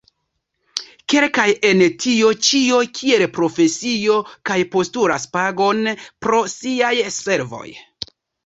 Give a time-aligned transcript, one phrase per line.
[1.13, 4.17] Kelkaj en tio ĉio kiel profesio
[4.51, 7.67] kaj postulas pagon pro siaj servoj.